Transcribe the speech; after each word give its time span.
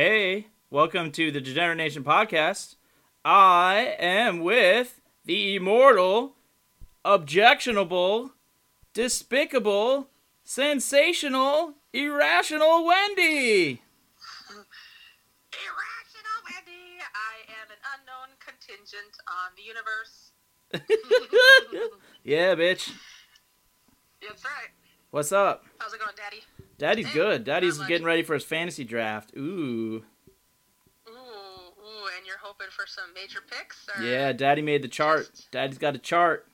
Hey, 0.00 0.46
welcome 0.70 1.10
to 1.10 1.32
the 1.32 1.40
Degenerate 1.40 1.76
Nation 1.76 2.04
podcast. 2.04 2.76
I 3.24 3.96
am 3.98 4.44
with 4.44 5.00
the 5.24 5.56
immortal, 5.56 6.36
objectionable, 7.04 8.30
despicable, 8.94 10.06
sensational, 10.44 11.74
irrational 11.92 12.86
Wendy. 12.86 13.82
Irrational 15.50 16.38
Wendy. 16.46 17.02
I 17.02 17.34
am 17.58 17.66
an 17.72 17.82
unknown 17.98 18.36
contingent 18.38 19.18
on 19.26 19.50
the 19.56 19.64
universe. 19.64 20.30
yeah, 22.22 22.54
bitch. 22.54 22.92
That's 24.22 24.44
right. 24.44 24.70
What's 25.10 25.32
up? 25.32 25.64
How's 25.78 25.92
it 25.92 25.98
going, 25.98 26.12
Daddy? 26.16 26.44
Daddy's 26.78 27.12
good. 27.12 27.44
Daddy's 27.44 27.78
getting 27.78 28.06
ready 28.06 28.22
for 28.22 28.34
his 28.34 28.44
fantasy 28.44 28.84
draft. 28.84 29.32
Ooh. 29.36 30.04
Ooh, 31.08 31.10
ooh, 31.10 32.06
and 32.16 32.24
you're 32.24 32.38
hoping 32.40 32.68
for 32.70 32.86
some 32.86 33.12
major 33.14 33.40
picks? 33.50 33.88
Or... 33.88 34.02
Yeah, 34.02 34.32
Daddy 34.32 34.62
made 34.62 34.82
the 34.82 34.88
chart. 34.88 35.28
Daddy's 35.50 35.78
got 35.78 35.96
a 35.96 35.98
chart. 35.98 36.46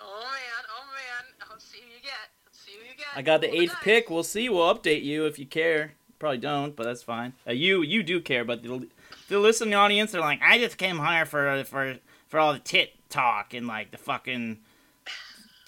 Oh 0.00 0.20
man, 0.22 0.64
oh 0.74 0.86
man. 0.94 1.48
Let's 1.50 1.64
see 1.64 1.78
who 1.78 1.94
you 1.94 2.02
get. 2.02 2.12
Let's 2.46 2.58
see 2.58 2.72
who 2.72 2.88
you 2.88 2.96
get. 2.96 3.06
I 3.14 3.20
got 3.20 3.42
the 3.42 3.54
eighth 3.54 3.76
pick. 3.82 4.08
We'll 4.08 4.22
see. 4.22 4.48
We'll 4.48 4.74
update 4.74 5.04
you 5.04 5.26
if 5.26 5.38
you 5.38 5.46
care. 5.46 5.92
Probably 6.18 6.38
don't, 6.38 6.74
but 6.74 6.84
that's 6.84 7.02
fine. 7.02 7.34
Uh, 7.46 7.52
you 7.52 7.82
you 7.82 8.02
do 8.02 8.20
care, 8.20 8.44
but 8.44 8.62
the, 8.62 8.88
the 9.28 9.38
listening 9.38 9.74
audience, 9.74 10.12
they're 10.12 10.20
like, 10.20 10.40
I 10.40 10.56
just 10.56 10.78
came 10.78 11.04
here 11.04 11.26
for 11.26 11.62
for 11.64 11.98
for 12.28 12.40
all 12.40 12.52
the 12.54 12.60
tit 12.60 12.92
talk 13.10 13.52
and 13.52 13.66
like 13.66 13.90
the 13.90 13.98
fucking 13.98 14.60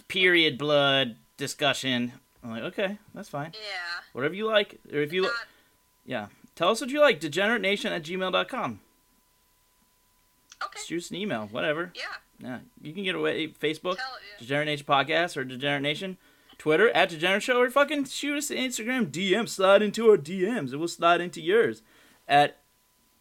period 0.08 0.56
blood 0.56 1.16
discussion. 1.36 2.12
I'm 2.44 2.50
like, 2.50 2.62
okay, 2.64 2.98
that's 3.14 3.28
fine. 3.30 3.52
Yeah. 3.54 4.02
Whatever 4.12 4.34
you 4.34 4.46
like, 4.46 4.78
or 4.92 4.98
if 5.00 5.12
you 5.14 5.22
li- 5.22 5.28
yeah, 6.04 6.26
tell 6.54 6.68
us 6.68 6.80
what 6.80 6.90
you 6.90 7.00
like. 7.00 7.18
DegenerateNation 7.20 7.90
at 7.90 8.02
gmail.com. 8.02 8.80
okay. 10.62 10.80
Shoot 10.86 10.98
us 11.04 11.10
an 11.10 11.16
email, 11.16 11.48
whatever. 11.50 11.90
Yeah. 11.94 12.02
Yeah, 12.40 12.58
you 12.82 12.92
can 12.92 13.04
get 13.04 13.14
away 13.14 13.48
Facebook. 13.48 13.96
Tell, 13.96 14.18
yeah. 14.20 14.38
Degenerate 14.40 14.66
Nation 14.66 14.86
Podcast 14.86 15.36
or 15.36 15.44
Degenerate 15.44 15.82
Nation. 15.82 16.18
Twitter 16.58 16.90
at 16.90 17.08
Degenerate 17.08 17.42
Show 17.42 17.60
or 17.60 17.70
fucking 17.70 18.04
shoot 18.04 18.36
us 18.36 18.50
an 18.50 18.58
Instagram 18.58 19.10
DM. 19.10 19.48
Slide 19.48 19.82
into 19.82 20.10
our 20.10 20.16
DMs 20.16 20.70
and 20.70 20.78
we'll 20.78 20.88
slide 20.88 21.20
into 21.20 21.40
yours 21.40 21.82
at 22.28 22.58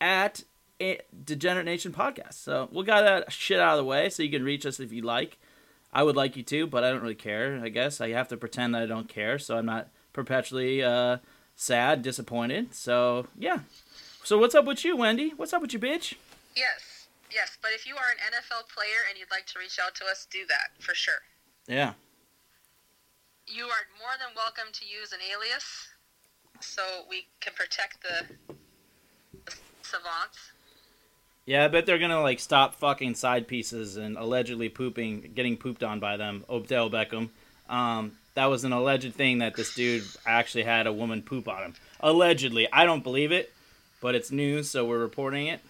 at 0.01 0.43
eh, 0.79 0.95
a- 0.95 1.01
Degenerate 1.23 1.65
Nation 1.65 1.91
Podcast. 1.93 2.33
So 2.33 2.67
we'll 2.71 2.83
got 2.83 3.01
that 3.01 3.31
shit 3.31 3.59
out 3.59 3.73
of 3.73 3.77
the 3.77 3.85
way 3.85 4.09
so 4.09 4.21
you 4.23 4.29
can 4.29 4.43
reach 4.43 4.65
us 4.65 4.79
if 4.79 4.91
you 4.91 5.01
like. 5.01 5.37
I 5.93 6.01
would 6.01 6.15
like 6.15 6.35
you 6.35 6.43
to, 6.43 6.65
but 6.65 6.83
I 6.83 6.89
don't 6.89 7.01
really 7.01 7.15
care. 7.15 7.61
I 7.63 7.69
guess 7.69 8.01
I 8.01 8.09
have 8.09 8.27
to 8.29 8.37
pretend 8.37 8.73
that 8.73 8.81
I 8.81 8.85
don't 8.87 9.07
care, 9.07 9.37
so 9.37 9.57
I'm 9.57 9.67
not 9.67 9.89
perpetually 10.11 10.83
uh, 10.83 11.17
sad, 11.55 12.01
disappointed. 12.01 12.73
So 12.73 13.27
yeah. 13.37 13.59
So 14.23 14.37
what's 14.37 14.55
up 14.55 14.65
with 14.65 14.83
you, 14.83 14.97
Wendy? 14.97 15.33
What's 15.35 15.53
up 15.53 15.61
with 15.61 15.73
you, 15.73 15.79
bitch? 15.79 16.15
Yes. 16.55 17.07
Yes. 17.31 17.57
But 17.61 17.71
if 17.75 17.85
you 17.85 17.95
are 17.95 18.09
an 18.09 18.17
NFL 18.33 18.73
player 18.73 19.05
and 19.09 19.19
you'd 19.19 19.31
like 19.31 19.45
to 19.47 19.59
reach 19.59 19.77
out 19.79 19.93
to 19.95 20.05
us, 20.05 20.27
do 20.31 20.39
that 20.47 20.81
for 20.81 20.95
sure. 20.95 21.21
Yeah. 21.67 21.93
You 23.45 23.65
are 23.65 23.85
more 23.99 24.15
than 24.17 24.35
welcome 24.35 24.71
to 24.73 24.85
use 24.85 25.11
an 25.11 25.19
alias 25.21 25.89
so 26.61 26.81
we 27.09 27.27
can 27.41 27.53
protect 27.53 28.01
the, 28.01 28.55
the 29.45 29.53
savants. 29.81 30.52
Yeah, 31.45 31.65
I 31.65 31.67
bet 31.67 31.85
they're 31.85 31.99
gonna 31.99 32.21
like 32.21 32.39
stop 32.39 32.75
fucking 32.75 33.15
side 33.15 33.47
pieces 33.47 33.97
and 33.97 34.17
allegedly 34.17 34.69
pooping, 34.69 35.31
getting 35.35 35.57
pooped 35.57 35.83
on 35.83 35.99
by 35.99 36.17
them. 36.17 36.45
Odell 36.49 36.89
Beckham. 36.89 37.29
Um, 37.67 38.13
that 38.35 38.45
was 38.45 38.63
an 38.63 38.71
alleged 38.73 39.13
thing 39.13 39.39
that 39.39 39.55
this 39.55 39.75
dude 39.75 40.03
actually 40.25 40.63
had 40.63 40.87
a 40.87 40.93
woman 40.93 41.21
poop 41.21 41.47
on 41.47 41.63
him. 41.63 41.73
Allegedly, 41.99 42.67
I 42.71 42.85
don't 42.85 43.03
believe 43.03 43.31
it, 43.31 43.53
but 44.01 44.15
it's 44.15 44.31
news, 44.31 44.69
so 44.69 44.85
we're 44.85 44.99
reporting 44.99 45.47
it. 45.47 45.61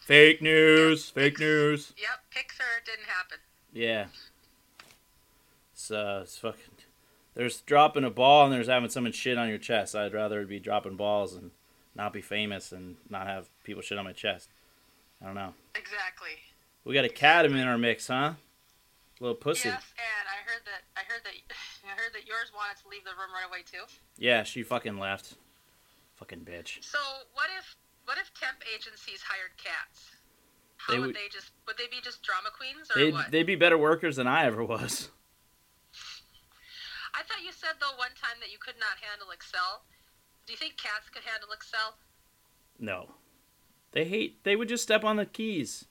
Fake 0.00 0.40
news. 0.40 1.10
Fake 1.10 1.38
news. 1.38 1.92
Yep, 1.98 2.08
Pixar 2.34 2.84
didn't 2.86 3.08
happen. 3.08 3.38
Yeah. 3.72 4.06
So 5.74 6.20
it's 6.22 6.38
fucking. 6.38 6.62
There's 7.34 7.60
dropping 7.60 8.04
a 8.04 8.10
ball 8.10 8.44
and 8.44 8.52
there's 8.52 8.68
having 8.68 8.88
someone 8.88 9.12
shit 9.12 9.38
on 9.38 9.48
your 9.48 9.58
chest. 9.58 9.94
I'd 9.94 10.14
rather 10.14 10.44
be 10.46 10.58
dropping 10.58 10.96
balls 10.96 11.34
and 11.34 11.50
not 11.94 12.12
be 12.12 12.22
famous 12.22 12.72
and 12.72 12.96
not 13.10 13.26
have 13.26 13.48
people 13.64 13.82
shit 13.82 13.98
on 13.98 14.04
my 14.04 14.12
chest. 14.12 14.48
I 15.22 15.26
don't 15.26 15.34
know. 15.34 15.52
Exactly. 15.74 16.38
We 16.84 16.94
got 16.94 17.04
a 17.04 17.08
cat 17.08 17.44
in 17.44 17.56
our 17.58 17.78
mix, 17.78 18.06
huh? 18.06 18.34
Little 19.20 19.34
pussy. 19.34 19.68
Yes, 19.68 19.82
and 19.98 20.24
I 20.30 20.38
heard 20.46 20.62
that 20.64 20.82
I 20.96 21.02
heard 21.10 21.22
that 21.24 21.34
I 21.84 21.90
heard 21.98 22.14
that 22.14 22.26
yours 22.26 22.52
wanted 22.54 22.80
to 22.82 22.88
leave 22.88 23.02
the 23.04 23.10
room 23.18 23.34
right 23.34 23.48
away 23.50 23.66
too. 23.66 23.82
Yeah, 24.16 24.44
she 24.44 24.62
fucking 24.62 24.96
left. 24.98 25.34
Fucking 26.14 26.40
bitch. 26.46 26.84
So 26.84 26.98
what 27.34 27.50
if 27.58 27.76
what 28.04 28.16
if 28.18 28.30
temp 28.38 28.62
agencies 28.72 29.20
hired 29.26 29.52
cats? 29.58 30.14
How 30.78 30.92
They 30.94 30.98
would 31.00 31.06
would- 31.08 31.16
they 31.16 31.26
just 31.32 31.50
would 31.66 31.76
they 31.76 31.88
be 31.90 31.98
just 32.02 32.22
drama 32.22 32.50
queens 32.54 32.86
or 32.94 32.98
They'd, 32.98 33.12
what? 33.12 33.30
they'd 33.32 33.42
be 33.46 33.56
better 33.58 33.76
workers 33.76 34.14
than 34.16 34.26
I 34.28 34.46
ever 34.46 34.62
was. 34.62 35.10
I 37.14 37.22
thought 37.26 37.42
you 37.42 37.50
said 37.50 37.74
though 37.82 37.96
one 37.98 38.14
time 38.14 38.38
that 38.38 38.52
you 38.54 38.58
could 38.62 38.78
not 38.78 39.02
handle 39.02 39.34
Excel. 39.34 39.82
Do 40.46 40.52
you 40.54 40.56
think 40.58 40.76
cats 40.78 41.10
could 41.10 41.26
handle 41.26 41.50
Excel? 41.52 41.98
No. 42.78 43.10
They 43.92 44.04
hate. 44.04 44.42
They 44.44 44.54
would 44.56 44.68
just 44.68 44.82
step 44.82 45.04
on 45.04 45.16
the 45.16 45.26
keys. 45.26 45.86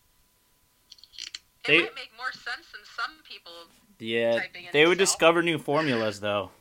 It 1.64 1.68
They- 1.68 1.80
might 1.82 1.96
make 1.96 2.12
more 2.18 2.32
sense 2.32 2.68
than 2.72 2.82
some 2.86 3.16
people. 3.24 3.52
Yeah. 4.00 4.42
They 4.72 4.86
would 4.86 5.02
Excel. 5.02 5.06
discover 5.06 5.42
new 5.42 5.58
formulas, 5.58 6.20
though. 6.20 6.52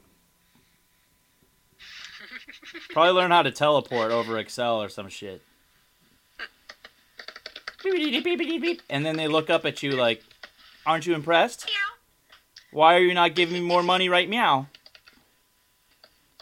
Probably 2.91 3.12
learn 3.12 3.30
how 3.30 3.42
to 3.42 3.50
teleport 3.50 4.10
over 4.10 4.38
Excel 4.38 4.82
or 4.82 4.88
some 4.88 5.08
shit. 5.08 5.42
And 8.91 9.06
then 9.06 9.16
they 9.16 9.28
look 9.28 9.48
up 9.50 9.64
at 9.64 9.82
you 9.82 9.92
like, 9.92 10.22
Aren't 10.84 11.06
you 11.06 11.14
impressed? 11.14 11.70
Why 12.72 12.94
are 12.97 13.00
you 13.00 13.14
not 13.14 13.34
giving 13.34 13.54
me 13.54 13.60
more 13.60 13.82
money 13.82 14.08
right 14.08 14.28
meow? 14.28 14.66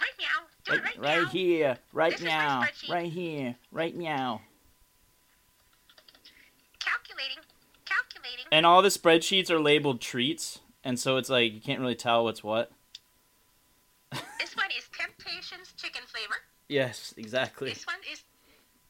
Right 0.00 0.10
meow. 0.18 0.26
Right, 0.74 0.82
right, 0.82 0.98
right 0.98 1.28
here, 1.28 1.76
right 1.92 2.12
This 2.12 2.20
is 2.20 2.26
my 2.26 2.30
meow, 2.32 2.62
spreadsheet. 2.62 2.88
right 2.90 3.12
here, 3.12 3.56
right 3.70 3.94
meow. 3.94 4.40
Calculating. 6.80 7.38
Calculating. 8.12 8.46
And 8.52 8.66
all 8.66 8.82
the 8.82 8.88
spreadsheets 8.88 9.50
are 9.50 9.60
labeled 9.60 10.00
treats, 10.00 10.60
and 10.82 10.98
so 10.98 11.16
it's 11.16 11.30
like 11.30 11.52
you 11.52 11.60
can't 11.60 11.80
really 11.80 11.94
tell 11.94 12.24
what's 12.24 12.42
what. 12.44 12.70
This 14.38 14.56
one 14.56 14.68
is 14.76 14.84
Temptations 14.96 15.72
chicken 15.76 16.02
flavor. 16.06 16.36
Yes, 16.68 17.12
exactly. 17.16 17.70
This 17.70 17.84
one 17.86 17.96
is 18.10 18.22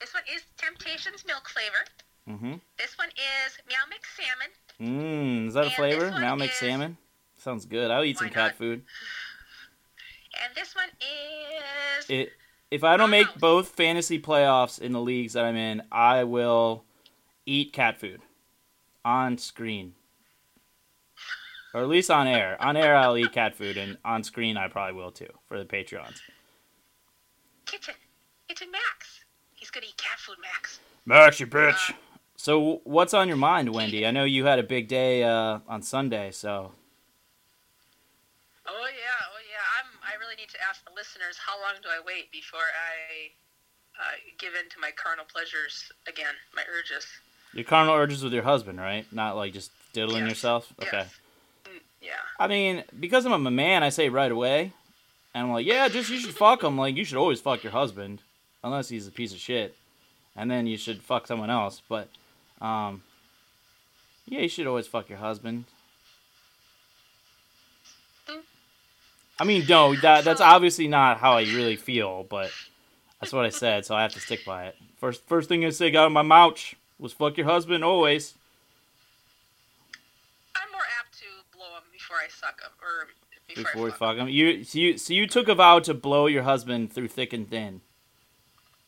this 0.01 0.13
one 0.13 0.23
is 0.35 0.43
Temptations 0.59 1.25
milk 1.27 1.49
flavor. 1.49 1.85
Mm-hmm. 2.29 2.55
This 2.79 2.99
one 2.99 3.09
is 3.09 3.59
Meow 3.69 3.77
Mix 3.89 4.09
salmon. 4.17 5.01
Mmm, 5.45 5.49
is 5.49 5.55
that 5.55 5.67
a 5.67 5.71
flavor? 5.71 6.11
Meow 6.11 6.35
Mix 6.35 6.55
is- 6.55 6.61
salmon? 6.61 6.97
Sounds 7.39 7.65
good. 7.67 7.91
I'll 7.91 8.05
eat 8.05 8.19
some 8.19 8.29
cat 8.29 8.53
not? 8.53 8.55
food. 8.57 8.83
And 10.43 10.55
this 10.55 10.75
one 10.75 10.89
is 11.01 12.07
It, 12.09 12.33
if 12.71 12.83
I 12.83 12.97
don't 12.97 13.11
make 13.11 13.27
both 13.39 13.69
fantasy 13.69 14.19
playoffs 14.21 14.81
in 14.81 14.93
the 14.93 15.01
leagues 15.01 15.35
that 15.35 15.45
I'm 15.45 15.57
in, 15.57 15.83
I 15.93 16.25
will 16.25 16.85
eat 17.47 17.73
cat 17.73 17.99
food 18.01 18.21
on 19.04 19.38
screen. 19.38 19.94
Or 21.75 21.82
at 21.82 21.88
least 21.88 22.10
on 22.10 22.26
air. 22.26 22.56
On 22.60 22.76
air, 22.76 22.97
I'll 22.97 23.16
eat 23.16 23.32
cat 23.32 23.56
food, 23.56 23.76
and 23.76 23.98
on 24.04 24.22
screen, 24.22 24.56
I 24.56 24.69
probably 24.69 24.94
will 24.94 25.10
too 25.10 25.31
for 25.48 25.59
the 25.59 25.65
Patreons. 25.65 26.20
Kitchen. 27.66 27.94
Kitchen 28.48 28.70
Max. 28.70 29.25
He's 29.54 29.70
gonna 29.70 29.87
eat 29.87 29.97
cat 29.97 30.19
food, 30.19 30.37
Max. 30.41 30.78
Max, 31.04 31.41
you 31.41 31.47
bitch. 31.47 31.92
So, 32.37 32.81
what's 32.84 33.15
on 33.15 33.26
your 33.26 33.37
mind, 33.37 33.75
Wendy? 33.75 34.06
I 34.06 34.10
know 34.10 34.25
you 34.25 34.44
had 34.44 34.59
a 34.59 34.62
big 34.62 34.87
day 34.87 35.25
uh, 35.25 35.60
on 35.66 35.82
Sunday, 35.82 36.31
so 36.31 36.72
Oh 38.66 38.88
yeah, 38.88 39.21
oh 39.28 39.42
yeah. 39.44 39.65
I'm. 39.81 39.88
I 40.00 40.16
really 40.16 40.36
need 40.36 40.48
to 40.56 40.60
ask 40.65 40.84
the 40.84 40.94
listeners 40.97 41.36
how 41.36 41.60
long 41.60 41.76
do 41.84 41.88
I 41.92 42.00
wait 42.00 42.32
before 42.32 42.65
I 42.65 43.28
uh, 44.00 44.16
give 44.41 44.57
in 44.57 44.72
to 44.72 44.78
my 44.80 44.91
carnal 44.97 45.28
pleasures 45.28 45.92
again, 46.09 46.33
my 46.57 46.65
urges. 46.65 47.04
Your 47.54 47.65
carnal 47.65 47.95
urges 47.95 48.22
with 48.22 48.33
your 48.33 48.42
husband, 48.42 48.78
right? 48.80 49.06
Not 49.12 49.36
like 49.36 49.53
just 49.53 49.71
diddling 49.92 50.24
Yes. 50.24 50.30
yourself. 50.30 50.72
Okay. 50.83 50.98
Yes. 51.06 51.15
Mm, 51.66 51.80
yeah. 52.03 52.12
I 52.39 52.47
mean, 52.48 52.84
because 52.98 53.24
I'm 53.24 53.47
a 53.47 53.51
man, 53.51 53.83
I 53.83 53.89
say 53.91 54.09
right 54.09 54.30
away, 54.30 54.72
and 55.34 55.47
I'm 55.47 55.53
like, 55.53 55.66
yeah, 55.66 55.89
just 55.89 56.10
you 56.10 56.18
should 56.18 56.34
fuck 56.34 56.62
him. 56.62 56.77
Like 56.77 56.97
you 56.97 57.04
should 57.04 57.16
always 57.18 57.41
fuck 57.41 57.62
your 57.62 57.72
husband, 57.72 58.21
unless 58.62 58.89
he's 58.89 59.06
a 59.06 59.12
piece 59.12 59.33
of 59.33 59.39
shit, 59.39 59.77
and 60.36 60.51
then 60.51 60.66
you 60.66 60.77
should 60.77 61.03
fuck 61.03 61.27
someone 61.27 61.51
else. 61.51 61.80
But, 61.89 62.09
um, 62.60 63.03
yeah, 64.27 64.41
you 64.41 64.48
should 64.48 64.66
always 64.66 64.86
fuck 64.86 65.09
your 65.09 65.18
husband. 65.18 65.65
I 69.39 69.45
mean, 69.45 69.65
no, 69.68 69.95
that 69.97 70.24
that's 70.24 70.41
obviously 70.41 70.86
not 70.86 71.18
how 71.18 71.33
I 71.33 71.42
really 71.42 71.74
feel, 71.77 72.24
but 72.28 72.53
that's 73.21 73.33
what 73.33 73.45
I 73.45 73.48
said, 73.48 73.84
so 73.84 73.95
I 73.97 74.03
have 74.03 74.12
to 74.15 74.21
stick 74.21 74.45
by 74.45 74.66
it. 74.66 74.77
First, 74.98 75.27
first 75.27 75.48
thing 75.48 75.65
I 75.65 75.71
said 75.71 75.97
out 75.97 76.07
of 76.07 76.12
my 76.12 76.22
mouth 76.22 76.74
was 76.99 77.13
fuck 77.13 77.37
your 77.37 77.47
husband 77.47 77.85
always. 77.85 78.35
I'm 80.57 80.71
more 80.73 80.81
apt 81.01 81.19
to 81.19 81.57
blow 81.57 81.77
him 81.77 81.85
before 81.93 82.17
I 82.17 82.29
suck 82.29 82.61
him, 82.61 82.71
or 82.83 83.09
before, 83.49 83.65
before 83.65 83.87
I 83.87 83.91
fuck, 83.91 83.99
fuck 83.99 84.17
him. 84.17 84.29
You 84.29 84.65
so 84.65 84.79
you 84.79 84.99
so 84.99 85.13
you 85.13 85.27
took 85.27 85.49
a 85.49 85.55
vow 85.55 85.81
to 85.81 85.95
blow 85.95 86.27
your 86.27 86.43
husband 86.43 86.93
through 86.93 87.09
thick 87.09 87.33
and 87.33 87.49
thin. 87.49 87.81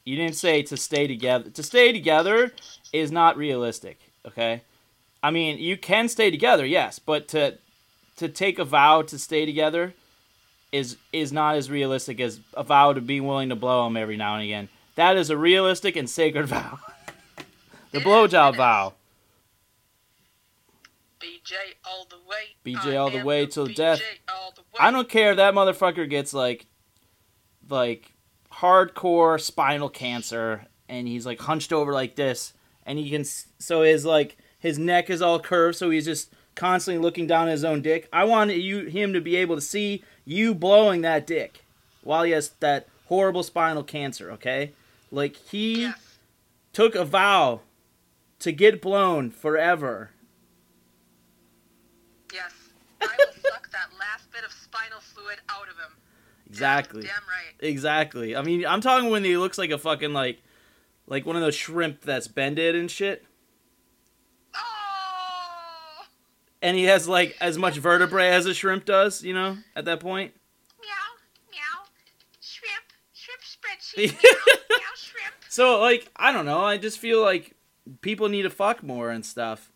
You 0.05 0.17
didn't 0.17 0.37
say 0.37 0.63
to 0.63 0.77
stay 0.77 1.07
together. 1.07 1.51
To 1.51 1.63
stay 1.63 1.93
together 1.93 2.53
is 2.93 3.11
not 3.11 3.37
realistic. 3.37 3.99
Okay. 4.27 4.63
I 5.23 5.31
mean, 5.31 5.59
you 5.59 5.77
can 5.77 6.09
stay 6.09 6.31
together, 6.31 6.65
yes, 6.65 6.99
but 6.99 7.27
to 7.29 7.59
to 8.17 8.29
take 8.29 8.59
a 8.59 8.65
vow 8.65 9.03
to 9.03 9.19
stay 9.19 9.45
together 9.45 9.95
is 10.73 10.97
is 11.13 11.33
not 11.33 11.57
as 11.57 11.71
realistic 11.71 12.21
as 12.21 12.41
a 12.55 12.63
vow 12.63 12.93
to 12.93 13.01
be 13.01 13.21
willing 13.21 13.49
to 13.49 13.57
blow 13.57 13.87
him 13.87 13.97
every 13.97 14.17
now 14.17 14.35
and 14.35 14.45
again. 14.45 14.69
That 14.95 15.17
is 15.17 15.31
a 15.31 15.37
realistic 15.37 15.97
and 15.97 16.09
sacred 16.09 16.47
vow. 16.57 16.79
The 17.99 18.05
blowjob 18.05 18.57
vow. 18.57 18.95
BJ 21.21 21.55
all 21.85 22.07
the 22.09 22.17
way. 22.29 22.55
BJ 22.65 22.99
all 23.01 23.11
the 23.11 23.25
way 23.25 23.47
till 23.47 23.67
death. 23.67 24.01
all 24.29 24.53
the 24.55 24.61
way. 24.63 24.79
I 24.79 24.91
don't 24.91 25.09
care 25.09 25.31
if 25.33 25.37
that 25.39 25.55
motherfucker 25.55 26.09
gets 26.09 26.35
like 26.35 26.67
like 27.69 28.13
hardcore 28.53 29.41
spinal 29.41 29.89
cancer 29.89 30.67
and 30.89 31.09
he's 31.09 31.27
like 31.27 31.41
hunched 31.41 31.73
over 31.73 31.93
like 31.93 32.15
this 32.17 32.53
and 32.85 32.99
he 32.99 33.11
can 33.11 33.25
so 33.25 33.83
his 33.83 34.05
like 34.05 34.37
his 34.59 34.79
neck 34.79 35.11
is 35.11 35.21
all 35.21 35.41
curved 35.41 35.77
so 35.77 35.91
he's 35.91 36.05
just 36.05 36.33
constantly 36.55 37.03
looking 37.03 37.27
down 37.27 37.49
at 37.49 37.53
his 37.53 37.65
own 37.65 37.83
dick. 37.83 38.09
I 38.13 38.25
want 38.25 38.55
you 38.55 38.85
him 38.87 39.13
to 39.13 39.21
be 39.21 39.37
able 39.37 39.57
to 39.57 39.61
see 39.61 40.03
you 40.25 40.55
blowing 40.55 41.01
that 41.03 41.27
dick 41.27 41.65
while 42.03 42.23
he 42.23 42.33
has 42.33 42.51
that 42.61 42.89
horrible 43.07 43.43
spinal 43.43 43.83
cancer, 43.83 44.31
okay? 44.33 44.73
Like 45.11 45.37
he 45.37 45.83
Yes. 45.83 46.19
took 46.73 46.95
a 46.95 47.05
vow 47.05 47.61
to 48.41 48.53
get 48.53 48.81
blown 48.83 49.31
forever. 49.31 50.11
Yes. 52.33 52.53
I 53.01 53.07
will 53.19 53.33
suck 53.51 53.71
that 53.73 53.89
last 53.99 54.31
bit 54.33 54.45
of 54.45 54.53
spinal 54.53 55.01
fluid 55.01 55.39
out 55.49 55.69
of 55.69 55.77
him. 55.77 55.97
Exactly. 56.49 57.03
Damn 57.03 57.11
right. 57.11 57.55
Exactly. 57.61 58.37
I 58.37 58.43
mean, 58.43 58.65
I'm 58.67 58.81
talking 58.81 59.11
when 59.11 59.25
he 59.25 59.37
looks 59.37 59.59
like 59.59 59.71
a 59.71 59.79
fucking 59.79 60.13
like, 60.13 60.43
like 61.07 61.27
one 61.27 61.37
of 61.37 61.43
those 61.43 61.55
shrimp 61.55 62.03
that's 62.03 62.29
bended 62.29 62.75
and 62.75 62.91
shit, 62.91 63.25
Oh! 64.55 66.03
and 66.63 66.77
he 66.77 66.85
has 66.85 67.09
like 67.09 67.37
as 67.41 67.59
much 67.59 67.77
vertebrae 67.77 68.29
as 68.31 68.47
a 68.47 68.55
shrimp 68.55 68.85
does. 68.85 69.23
You 69.23 69.35
know, 69.35 69.59
at 69.75 69.85
that 69.87 70.01
point. 70.01 70.33
Meow, 70.81 70.89
meow. 71.51 71.87
Shrimp, 72.41 72.93
shrimp 73.13 73.41
spreadsheet. 73.43 74.23
Meow, 74.23 74.31
meow, 74.71 74.95
shrimp. 74.97 75.35
So 75.49 75.81
like, 75.81 76.09
I 76.17 76.33
don't 76.33 76.47
know. 76.47 76.61
I 76.61 76.77
just 76.79 76.99
feel 76.99 77.21
like 77.23 77.56
people 78.01 78.29
need 78.29 78.43
to 78.43 78.51
fuck 78.51 78.83
more 78.83 79.11
and 79.11 79.25
stuff. 79.25 79.73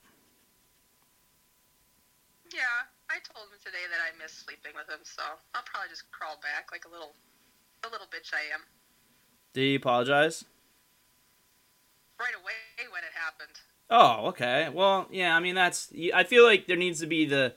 Yeah, 2.53 2.89
I 3.09 3.19
told 3.33 3.47
him 3.49 3.59
today 3.65 3.87
that 3.91 4.01
I 4.03 4.23
miss 4.23 4.33
sleeping 4.33 4.73
with 4.75 4.89
him, 4.89 5.01
so 5.05 5.23
I'll 5.55 5.63
probably 5.65 5.89
just 5.91 6.11
crawl 6.11 6.39
back 6.43 6.69
like 6.73 6.85
a 6.85 6.91
little, 6.91 7.13
a 7.85 7.89
little 7.91 8.07
bitch 8.07 8.35
I 8.35 8.53
am. 8.55 8.61
Did 9.53 9.61
he 9.61 9.75
apologize? 9.77 10.45
Right 12.19 12.35
away 12.35 12.89
when 12.93 13.03
it 13.03 13.15
happened. 13.15 13.61
Oh, 13.89 14.29
okay. 14.29 14.69
Well, 14.73 15.09
yeah. 15.11 15.35
I 15.35 15.41
mean, 15.41 15.55
that's. 15.55 15.93
I 16.15 16.25
feel 16.25 16.45
like 16.45 16.67
there 16.67 16.77
needs 16.77 17.01
to 17.01 17.07
be 17.07 17.25
the, 17.25 17.55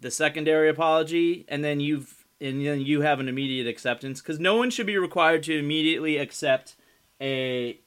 the 0.00 0.10
secondary 0.10 0.68
apology, 0.68 1.44
and 1.48 1.62
then 1.62 1.78
you've 1.78 2.22
and 2.42 2.66
then 2.66 2.80
you 2.80 3.02
have 3.02 3.20
an 3.20 3.28
immediate 3.28 3.68
acceptance 3.68 4.20
because 4.20 4.40
no 4.40 4.56
one 4.56 4.70
should 4.70 4.86
be 4.86 4.98
required 4.98 5.44
to 5.44 5.56
immediately 5.56 6.16
accept 6.16 6.74
a, 7.20 7.78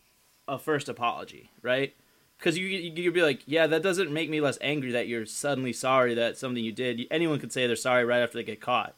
a 0.47 0.59
first 0.59 0.89
apology, 0.89 1.49
right? 1.61 1.93
Because 2.37 2.57
you 2.57 2.67
you 2.67 2.91
you'd 3.03 3.13
be 3.13 3.21
like, 3.21 3.41
yeah, 3.45 3.67
that 3.67 3.81
doesn't 3.81 4.11
make 4.11 4.29
me 4.29 4.41
less 4.41 4.57
angry 4.61 4.91
that 4.91 5.07
you're 5.07 5.25
suddenly 5.25 5.73
sorry 5.73 6.13
that 6.15 6.37
something 6.37 6.63
you 6.63 6.71
did. 6.71 7.01
Anyone 7.09 7.39
could 7.39 7.51
say 7.51 7.67
they're 7.67 7.75
sorry 7.75 8.05
right 8.05 8.21
after 8.21 8.37
they 8.37 8.43
get 8.43 8.61
caught. 8.61 8.95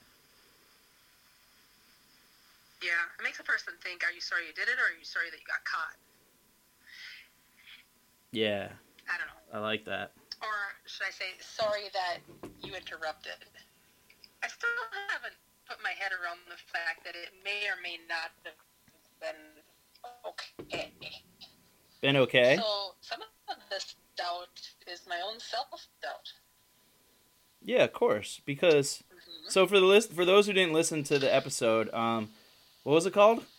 Yeah, 2.81 2.89
it 3.17 3.23
makes 3.23 3.39
a 3.39 3.44
person 3.44 3.73
think: 3.83 4.03
Are 4.03 4.13
you 4.13 4.21
sorry 4.21 4.44
you 4.47 4.53
did 4.53 4.69
it, 4.69 4.77
or 4.79 4.94
are 4.94 4.97
you 4.97 5.05
sorry 5.05 5.29
that 5.29 5.38
you 5.39 5.45
got 5.47 5.63
caught? 5.65 5.97
Yeah, 8.31 8.69
I 9.07 9.17
don't 9.17 9.27
know. 9.27 9.57
I 9.57 9.59
like 9.61 9.85
that. 9.85 10.11
Or 10.41 10.77
should 10.85 11.07
I 11.07 11.13
say, 11.13 11.33
sorry 11.41 11.89
that 11.94 12.21
you 12.61 12.75
interrupted? 12.75 13.41
I 14.44 14.47
still 14.47 14.69
haven't 15.09 15.33
put 15.65 15.81
my 15.81 15.97
head 15.97 16.13
around 16.13 16.45
the 16.45 16.59
fact 16.69 17.01
that 17.05 17.17
it 17.17 17.33
may 17.41 17.65
or 17.65 17.81
may 17.81 17.97
not 18.05 18.29
have 18.45 18.59
been. 19.17 19.65
Been 22.01 22.17
okay? 22.17 22.57
So 22.57 22.94
some 23.01 23.21
of 23.49 23.55
this 23.69 23.95
doubt 24.17 24.59
is 24.91 25.01
my 25.07 25.19
own 25.27 25.39
self 25.39 25.88
doubt. 26.01 26.33
Yeah, 27.61 27.83
of 27.83 27.94
course. 27.94 28.41
Because 28.45 29.03
so 29.47 29.65
for 29.67 29.79
the 29.79 29.85
list 29.85 30.13
for 30.13 30.25
those 30.25 30.45
who 30.47 30.53
didn't 30.53 30.73
listen 30.73 31.03
to 31.05 31.19
the 31.19 31.33
episode, 31.33 31.94
um, 31.94 32.29
what 32.83 32.94
was 32.94 33.05
it 33.05 33.13
called? 33.13 33.44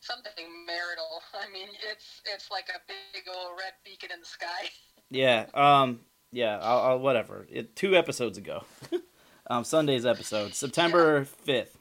Something 0.00 0.66
marital. 0.66 1.22
I 1.34 1.50
mean, 1.52 1.68
it's 1.90 2.22
it's 2.26 2.50
like 2.50 2.68
a 2.68 2.80
big 2.88 3.22
old 3.28 3.52
red 3.58 3.72
beacon 3.84 4.10
in 4.12 4.20
the 4.20 4.26
sky. 4.26 4.46
Yeah. 5.14 5.44
Um. 5.52 6.00
Yeah. 6.30 6.58
I'll, 6.62 6.78
I'll 6.78 6.98
whatever. 6.98 7.46
It, 7.50 7.76
two 7.76 7.94
episodes 7.94 8.38
ago. 8.38 8.64
um. 9.50 9.62
Sunday's 9.62 10.06
episode, 10.06 10.54
September 10.54 11.26
fifth. 11.26 11.76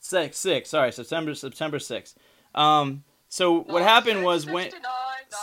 Six. 0.00 0.38
Six. 0.38 0.70
Sorry, 0.70 0.92
September 0.92 1.34
September 1.34 1.78
sixth. 1.78 2.16
Um. 2.56 3.04
So 3.28 3.60
what 3.60 3.82
happened 3.82 4.24
was 4.24 4.46
when. 4.46 4.70
69, 4.70 4.82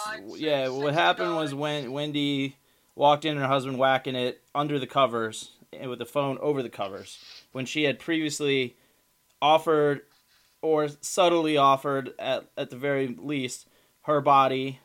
nine, 0.07 0.33
Yeah. 0.37 0.69
What 0.69 0.93
happened 0.93 1.35
was 1.35 1.53
when 1.53 1.91
Wendy 1.91 2.57
walked 2.95 3.25
in, 3.25 3.31
and 3.31 3.39
her 3.41 3.47
husband 3.47 3.77
whacking 3.77 4.15
it 4.15 4.41
under 4.55 4.79
the 4.79 4.87
covers 4.87 5.51
and 5.79 5.89
with 5.89 5.99
the 5.99 6.05
phone 6.05 6.37
over 6.39 6.61
the 6.61 6.69
covers 6.69 7.23
when 7.51 7.65
she 7.65 7.83
had 7.83 7.99
previously 7.99 8.75
offered 9.41 10.01
or 10.61 10.87
subtly 11.01 11.57
offered 11.57 12.13
at 12.19 12.45
at 12.57 12.69
the 12.69 12.75
very 12.75 13.07
least 13.07 13.67
her 14.03 14.21
body 14.21 14.79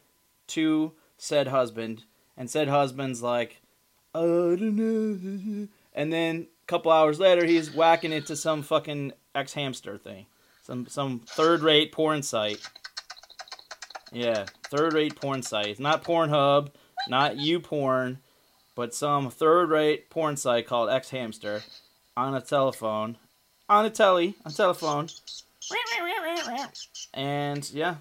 to 0.46 0.92
said 1.16 1.48
husband 1.48 2.04
and 2.36 2.50
said 2.50 2.68
husband's 2.68 3.22
like 3.22 3.60
I 4.14 4.20
don't 4.20 4.76
know 4.76 5.68
and 5.94 6.12
then 6.12 6.46
a 6.62 6.66
couple 6.66 6.90
hours 6.90 7.20
later 7.20 7.44
he's 7.44 7.74
whacking 7.74 8.12
it 8.12 8.26
to 8.26 8.36
some 8.36 8.62
fucking 8.62 9.12
X 9.34 9.54
Hamster 9.54 9.98
thing 9.98 10.26
some 10.68 10.86
some 10.86 11.20
third 11.20 11.62
rate 11.62 11.90
porn 11.90 12.22
site 12.22 12.60
yeah 14.12 14.44
third 14.70 14.92
rate 14.92 15.16
porn 15.20 15.42
site 15.42 15.66
it's 15.66 15.80
not 15.80 16.04
Pornhub 16.04 16.68
not 17.08 17.36
YouPorn 17.36 18.18
but 18.76 18.94
some 18.94 19.28
third 19.28 19.70
rate 19.70 20.08
porn 20.08 20.36
site 20.36 20.66
called 20.68 20.88
X 20.88 21.10
Hamster 21.10 21.62
on 22.16 22.32
a 22.32 22.40
telephone, 22.40 23.16
on 23.68 23.84
a 23.84 23.90
telly, 23.90 24.36
on 24.44 24.52
telephone. 24.52 25.08
And 27.12 27.68
yeah, 27.72 27.96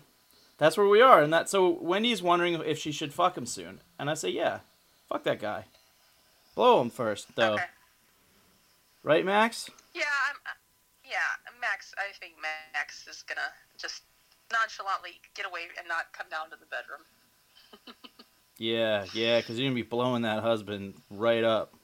that's 0.60 0.77
where 0.77 0.88
we 0.88 1.01
are. 1.01 1.22
And 1.24 1.34
that 1.34 1.50
so 1.50 1.70
Wendy's 1.82 2.22
wondering 2.22 2.62
if 2.63 2.77
she 2.77 2.91
should 2.91 3.12
fuck 3.12 3.36
him 3.36 3.48
soon, 3.48 3.82
and 3.98 4.08
I 4.08 4.13
say 4.13 4.30
yeah, 4.30 4.60
fuck 5.10 5.24
that 5.24 5.39
guy. 5.39 5.65
Blow 6.53 6.80
him 6.80 6.91
first 6.91 7.36
though, 7.36 7.53
Okay. 7.53 7.63
right, 9.01 9.25
Max? 9.25 9.72
Yeah, 9.96 10.03
I'm, 10.30 10.36
uh, 10.46 10.58
yeah, 11.03 11.47
Max. 11.62 11.94
I 11.98 12.14
think 12.20 12.34
Max 12.42 13.08
is 13.08 13.24
gonna 13.24 13.50
just 13.78 14.04
nonchalantly 14.52 15.20
get 15.36 15.46
away 15.46 15.68
and 15.78 15.88
not 15.88 16.12
come 16.14 16.28
down 16.30 16.50
to 16.52 16.58
the 16.60 16.68
bedroom. 16.68 17.04
Yeah, 18.60 19.06
yeah, 19.14 19.38
because 19.40 19.60
you're 19.60 19.68
gonna 19.70 19.76
be 19.76 19.84
blowing 19.84 20.24
that 20.24 20.42
husband 20.42 20.96
right 21.12 21.44
up. 21.44 21.76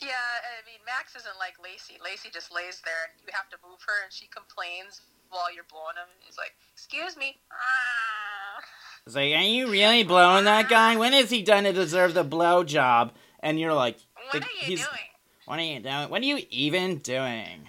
Yeah, 0.00 0.10
I 0.10 0.62
mean 0.64 0.78
Max 0.86 1.16
isn't 1.16 1.38
like 1.40 1.54
Lacey. 1.60 1.94
Lacey 2.04 2.28
just 2.32 2.54
lays 2.54 2.80
there, 2.84 2.94
and 3.10 3.20
you 3.26 3.32
have 3.32 3.48
to 3.50 3.56
move 3.68 3.78
her, 3.84 4.04
and 4.04 4.12
she 4.12 4.26
complains 4.28 5.00
while 5.30 5.52
you're 5.52 5.64
blowing 5.68 5.96
him. 5.96 6.06
He's 6.24 6.38
like, 6.38 6.54
"Excuse 6.72 7.16
me." 7.16 7.36
Ah. 7.50 8.62
It's 9.06 9.16
like, 9.16 9.32
are 9.34 9.42
you 9.42 9.68
really 9.68 10.04
blowing 10.04 10.44
that 10.44 10.68
guy? 10.68 10.94
When 10.96 11.12
has 11.14 11.30
he 11.30 11.42
done 11.42 11.64
to 11.64 11.72
deserve 11.72 12.14
the 12.14 12.22
blow 12.22 12.62
job? 12.62 13.12
And 13.40 13.58
you're 13.58 13.74
like, 13.74 13.98
What 14.30 14.34
the- 14.34 14.38
are 14.46 14.50
you 14.60 14.66
he's- 14.66 14.86
doing? 14.86 15.08
what 15.46 15.58
are 15.58 15.62
you 15.62 15.80
doing? 15.80 16.10
What 16.10 16.22
are 16.22 16.26
you 16.26 16.46
even 16.50 16.98
doing? 16.98 17.68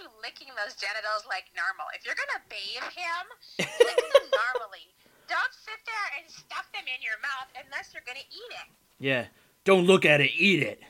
Yeah, 0.00 0.06
why 0.08 0.24
aren't 0.24 0.40
you 0.40 0.48
licking 0.48 0.52
those 0.56 0.74
genitals 0.80 1.28
like 1.28 1.44
normal? 1.52 1.86
If 1.92 2.04
you're 2.04 2.16
gonna 2.16 2.40
bathe 2.48 2.88
him, 2.96 3.24
lick 3.58 3.96
them 4.00 4.28
normally. 4.56 4.88
Don't 5.28 5.52
sit 5.52 5.78
there 5.86 6.08
and 6.18 6.26
stuff 6.26 6.66
them 6.72 6.84
in 6.88 7.00
your 7.04 7.20
mouth 7.22 7.48
unless 7.60 7.92
you're 7.92 8.06
gonna 8.06 8.24
eat 8.24 8.52
it. 8.64 8.68
Yeah, 8.98 9.24
don't 9.64 9.86
look 9.86 10.04
at 10.04 10.20
it, 10.20 10.32
eat 10.36 10.62
it. 10.62 10.80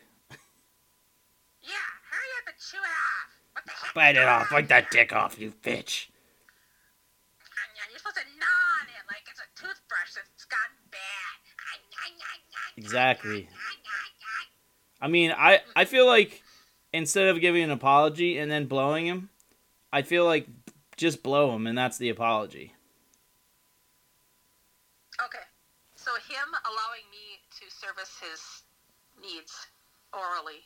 Yeah, 1.63 1.87
hurry 2.09 2.31
up 2.41 2.47
and 2.49 2.57
chew 2.59 2.81
it 2.81 2.95
off. 2.95 3.31
What 3.53 3.65
the 3.67 3.75
heck? 3.75 3.95
Bite 3.95 4.17
it 4.17 4.27
off, 4.27 4.51
bite 4.51 4.69
that 4.69 4.91
dick 4.91 5.13
off, 5.13 5.39
you 5.39 5.53
bitch. 5.63 6.07
You're 7.91 7.99
supposed 7.99 8.23
to 8.23 8.39
gnaw 8.39 8.47
on 8.81 8.87
it 8.87 9.03
like 9.11 9.27
it's 9.27 9.43
a 9.43 9.51
toothbrush 9.59 10.15
that's 10.15 10.45
gone 10.47 10.73
bad. 10.95 11.41
Exactly. 12.77 13.49
I 15.03 15.09
mean, 15.09 15.33
I 15.37 15.61
I 15.75 15.85
feel 15.85 16.07
like 16.07 16.43
instead 16.93 17.29
of 17.29 17.41
giving 17.41 17.63
an 17.63 17.71
apology 17.71 18.39
and 18.39 18.51
then 18.51 18.67
blowing 18.67 19.07
him, 19.07 19.31
I 19.93 20.03
feel 20.03 20.25
like 20.25 20.47
just 20.97 21.23
blow 21.23 21.55
him 21.55 21.67
and 21.67 21.77
that's 21.77 21.99
the 21.99 22.09
apology. 22.09 22.75
Okay, 25.25 25.45
so 25.95 26.13
him 26.13 26.49
allowing 26.65 27.05
me 27.11 27.41
to 27.59 27.75
service 27.75 28.19
his 28.21 28.63
needs 29.21 29.67
orally 30.13 30.63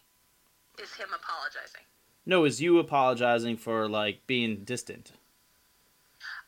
is 0.83 0.93
him 0.95 1.09
apologizing. 1.15 1.83
No, 2.27 2.45
is 2.45 2.61
you 2.61 2.79
apologizing 2.79 3.57
for 3.57 3.89
like 3.89 4.27
being 4.27 4.65
distant. 4.65 5.13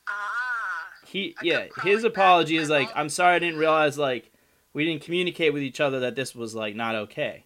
Ah. 0.08 0.86
He 1.06 1.36
yeah, 1.42 1.66
his 1.82 2.04
apology 2.04 2.56
is 2.56 2.68
like. 2.70 2.90
I'm 2.94 3.08
sorry 3.08 3.36
I 3.36 3.38
didn't 3.38 3.58
realize 3.58 3.96
like 3.98 4.32
we 4.72 4.84
didn't 4.84 5.02
communicate 5.02 5.52
with 5.52 5.62
each 5.62 5.80
other 5.80 6.00
that 6.00 6.16
this 6.16 6.34
was 6.34 6.54
like 6.54 6.74
not 6.74 6.94
okay. 6.94 7.45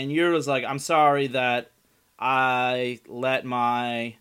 And 0.00 0.10
yours 0.10 0.32
was 0.32 0.48
like 0.48 0.64
I'm 0.64 0.78
sorry 0.78 1.26
that 1.26 1.72
I 2.18 3.00
let 3.06 3.44
my 3.44 4.16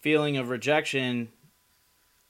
feeling 0.00 0.36
of 0.38 0.48
rejection 0.48 1.28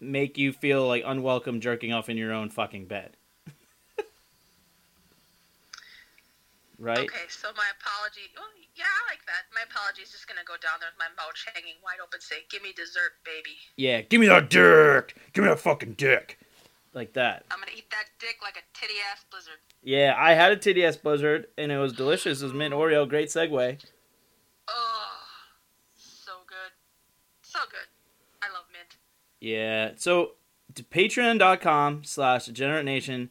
make 0.00 0.36
you 0.36 0.52
feel 0.52 0.86
like 0.86 1.02
unwelcome 1.06 1.62
jerking 1.62 1.94
off 1.94 2.10
in 2.10 2.18
your 2.18 2.34
own 2.34 2.50
fucking 2.50 2.84
bed. 2.84 3.16
right? 6.78 6.98
Okay, 6.98 7.24
so 7.30 7.48
my 7.56 7.64
apology. 7.80 8.28
Well, 8.36 8.44
yeah, 8.76 8.84
I 8.84 9.10
like 9.10 9.24
that. 9.28 9.44
My 9.54 9.62
apology 9.62 10.02
is 10.02 10.10
just 10.10 10.28
gonna 10.28 10.44
go 10.46 10.56
down 10.60 10.74
there 10.80 10.90
with 10.92 10.98
my 10.98 11.08
mouth 11.16 11.32
hanging 11.54 11.76
wide 11.82 12.00
open, 12.04 12.20
say, 12.20 12.44
"Give 12.50 12.62
me 12.62 12.74
dessert, 12.76 13.12
baby." 13.24 13.56
Yeah, 13.76 14.02
give 14.02 14.20
me 14.20 14.26
that 14.26 14.50
dick. 14.50 15.16
Give 15.32 15.44
me 15.44 15.48
that 15.48 15.58
fucking 15.60 15.94
dick. 15.94 16.38
Like 16.94 17.12
that. 17.14 17.44
I'm 17.50 17.58
gonna 17.58 17.72
eat 17.76 17.90
that 17.90 18.04
dick 18.20 18.36
like 18.40 18.56
a 18.56 18.78
titty 18.78 18.94
ass 19.12 19.24
blizzard. 19.30 19.58
Yeah, 19.82 20.14
I 20.16 20.34
had 20.34 20.52
a 20.52 20.56
titty 20.56 20.84
ass 20.84 20.96
blizzard 20.96 21.48
and 21.58 21.72
it 21.72 21.78
was 21.78 21.92
delicious. 21.92 22.40
It 22.40 22.44
was 22.44 22.54
mint 22.54 22.72
Oreo, 22.72 23.08
great 23.08 23.28
segue. 23.28 23.84
Oh, 24.68 25.16
so 25.96 26.32
good, 26.46 26.72
so 27.42 27.58
good. 27.68 27.88
I 28.42 28.46
love 28.52 28.66
mint. 28.72 28.96
Yeah. 29.40 29.92
So 29.96 30.32
to 30.74 30.82
patreon.com 30.84 32.04
slash 32.04 32.46
degenerate 32.46 32.84
nation, 32.84 33.30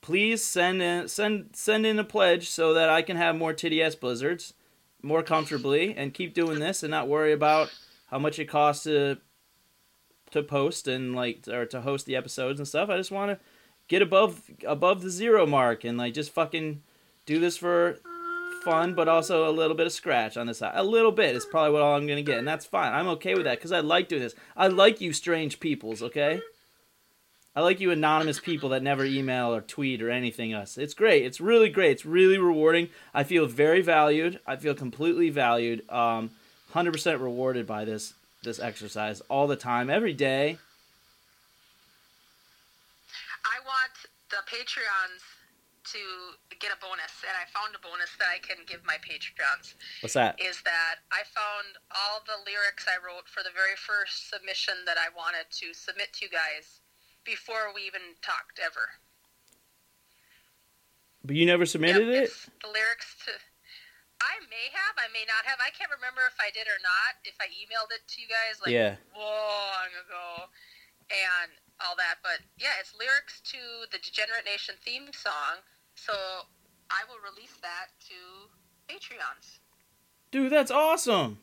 please 0.00 0.42
send 0.42 0.80
in 0.82 1.08
send 1.08 1.50
send 1.52 1.84
in 1.84 1.98
a 1.98 2.04
pledge 2.04 2.48
so 2.48 2.72
that 2.72 2.88
I 2.88 3.02
can 3.02 3.16
have 3.18 3.36
more 3.36 3.52
titty 3.52 3.82
ass 3.82 3.94
blizzards 3.94 4.54
more 5.02 5.22
comfortably 5.22 5.94
and 5.94 6.14
keep 6.14 6.32
doing 6.32 6.58
this 6.58 6.82
and 6.82 6.90
not 6.90 7.08
worry 7.08 7.32
about 7.32 7.70
how 8.06 8.18
much 8.18 8.38
it 8.38 8.46
costs 8.46 8.84
to 8.84 9.18
to 10.34 10.42
post 10.42 10.88
and 10.88 11.14
like 11.14 11.46
or 11.48 11.64
to 11.64 11.80
host 11.80 12.06
the 12.06 12.16
episodes 12.16 12.58
and 12.58 12.68
stuff. 12.68 12.90
I 12.90 12.96
just 12.96 13.12
want 13.12 13.30
to 13.30 13.38
get 13.88 14.02
above 14.02 14.42
above 14.66 15.02
the 15.02 15.10
zero 15.10 15.46
mark 15.46 15.84
and 15.84 15.96
like 15.96 16.12
just 16.12 16.32
fucking 16.32 16.82
do 17.24 17.38
this 17.38 17.56
for 17.56 17.98
fun, 18.64 18.94
but 18.94 19.08
also 19.08 19.48
a 19.48 19.52
little 19.52 19.76
bit 19.76 19.86
of 19.86 19.92
scratch 19.92 20.36
on 20.36 20.48
the 20.48 20.54
side. 20.54 20.72
A 20.74 20.82
little 20.82 21.12
bit 21.12 21.36
is 21.36 21.44
probably 21.44 21.72
what 21.72 21.82
all 21.82 21.96
I'm 21.96 22.06
gonna 22.08 22.22
get, 22.22 22.38
and 22.38 22.48
that's 22.48 22.66
fine. 22.66 22.92
I'm 22.92 23.06
okay 23.08 23.34
with 23.34 23.44
that 23.44 23.58
because 23.58 23.70
I 23.70 23.80
like 23.80 24.08
doing 24.08 24.22
this. 24.22 24.34
I 24.56 24.66
like 24.66 25.00
you, 25.00 25.12
strange 25.12 25.60
peoples. 25.60 26.02
Okay. 26.02 26.40
I 27.56 27.60
like 27.60 27.78
you, 27.78 27.92
anonymous 27.92 28.40
people 28.40 28.70
that 28.70 28.82
never 28.82 29.04
email 29.04 29.54
or 29.54 29.60
tweet 29.60 30.02
or 30.02 30.10
anything 30.10 30.52
us. 30.52 30.76
It's 30.76 30.92
great. 30.92 31.24
It's 31.24 31.40
really 31.40 31.68
great. 31.68 31.92
It's 31.92 32.04
really 32.04 32.36
rewarding. 32.36 32.88
I 33.14 33.22
feel 33.22 33.46
very 33.46 33.80
valued. 33.80 34.40
I 34.44 34.56
feel 34.56 34.74
completely 34.74 35.30
valued. 35.30 35.88
Um, 35.88 36.30
hundred 36.72 36.90
percent 36.90 37.20
rewarded 37.20 37.68
by 37.68 37.84
this 37.84 38.14
this 38.44 38.60
exercise 38.60 39.20
all 39.28 39.46
the 39.46 39.56
time, 39.56 39.90
every 39.90 40.12
day. 40.12 40.58
I 43.44 43.56
want 43.64 43.92
the 44.30 44.44
Patreons 44.46 45.24
to 45.84 46.00
get 46.60 46.72
a 46.72 46.80
bonus, 46.80 47.12
and 47.28 47.36
I 47.36 47.44
found 47.52 47.76
a 47.76 47.82
bonus 47.84 48.08
that 48.16 48.28
I 48.32 48.40
can 48.40 48.64
give 48.64 48.80
my 48.86 48.96
Patreons. 49.04 49.74
What's 50.00 50.14
that? 50.14 50.40
Is 50.40 50.62
that 50.64 51.04
I 51.12 51.24
found 51.28 51.76
all 51.92 52.24
the 52.24 52.40
lyrics 52.48 52.88
I 52.88 52.96
wrote 53.04 53.28
for 53.28 53.44
the 53.44 53.52
very 53.52 53.76
first 53.76 54.30
submission 54.32 54.74
that 54.86 54.96
I 54.96 55.12
wanted 55.12 55.44
to 55.60 55.74
submit 55.74 56.12
to 56.16 56.24
you 56.24 56.30
guys 56.30 56.80
before 57.24 57.72
we 57.74 57.84
even 57.84 58.16
talked 58.22 58.60
ever. 58.64 58.88
But 61.24 61.36
you 61.36 61.46
never 61.46 61.64
submitted 61.64 62.08
Yep, 62.08 62.24
it. 62.24 62.30
The 62.60 62.68
lyrics 62.68 63.16
to. 63.24 63.32
I 64.24 64.40
may 64.48 64.72
have, 64.72 64.96
I 64.96 65.12
may 65.12 65.28
not 65.28 65.44
have. 65.44 65.60
I 65.60 65.68
can't 65.76 65.92
remember 65.92 66.24
if 66.24 66.40
I 66.40 66.48
did 66.48 66.64
or 66.64 66.80
not. 66.80 67.20
If 67.28 67.36
I 67.36 67.52
emailed 67.52 67.92
it 67.92 68.00
to 68.08 68.16
you 68.24 68.28
guys 68.28 68.56
like 68.64 68.72
Yeah. 68.72 68.96
long 69.12 69.92
ago, 70.00 70.48
and 71.12 71.52
all 71.84 71.96
that. 71.96 72.24
But 72.24 72.40
yeah, 72.56 72.80
it's 72.80 72.94
lyrics 72.96 73.44
to 73.52 73.84
the 73.92 73.98
Degenerate 74.00 74.44
Nation 74.48 74.76
theme 74.80 75.12
song. 75.12 75.60
So 75.94 76.48
I 76.88 77.04
will 77.04 77.20
release 77.20 77.56
that 77.60 77.92
to 78.08 78.48
Patreons. 78.88 79.60
Dude, 80.30 80.50
that's 80.50 80.70
awesome. 80.70 81.40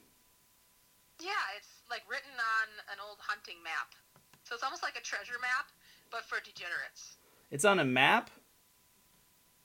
Yeah, 1.20 1.38
it's 1.56 1.86
like 1.90 2.02
written 2.10 2.34
on 2.34 2.68
an 2.92 2.98
old 2.98 3.20
hunting 3.22 3.62
map. 3.64 3.94
So 4.44 4.56
it's 4.56 4.64
almost 4.64 4.84
like 4.84 4.98
a 4.98 5.02
treasure 5.02 5.38
map, 5.40 5.70
but 6.10 6.26
for 6.26 6.40
degenerates. 6.44 7.18
It's 7.52 7.64
on 7.64 7.80
a 7.80 7.86
map. 7.86 8.32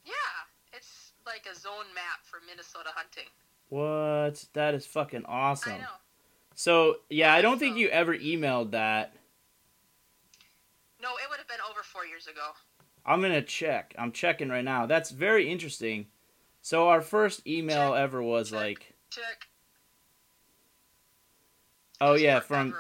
Yeah, 0.05 0.13
it's 0.73 1.06
like 1.27 1.47
a 1.51 1.59
zone 1.59 1.93
map 1.95 2.25
for 2.25 2.41
Minnesota 2.49 2.91
hunting. 2.95 3.29
What? 3.69 4.45
That 4.53 4.75
is 4.75 4.87
fucking 4.87 5.25
awesome. 5.27 5.75
I 5.75 5.79
know. 5.79 5.85
So 6.55 6.97
yeah, 7.11 7.35
I 7.35 7.43
don't 7.43 7.59
think 7.59 7.77
you 7.77 7.89
ever 7.89 8.17
emailed 8.17 8.71
that. 8.71 9.13
No, 11.03 11.11
it 11.11 11.29
would 11.29 11.39
have 11.39 11.49
been 11.49 11.59
over 11.71 11.83
four 11.83 12.07
years 12.07 12.27
ago. 12.27 12.53
I'm 13.05 13.21
gonna 13.21 13.43
check. 13.43 13.95
I'm 13.99 14.13
checking 14.13 14.49
right 14.49 14.65
now. 14.65 14.87
That's 14.87 15.11
very 15.11 15.51
interesting. 15.51 16.07
So 16.63 16.89
our 16.89 17.01
first 17.01 17.47
email 17.47 17.93
Check, 17.93 18.01
ever 18.01 18.23
was 18.23 18.51
check. 18.51 18.59
like, 18.59 18.95
Check. 19.11 19.47
oh 22.01 22.15
yeah, 22.15 22.41
from 22.41 22.75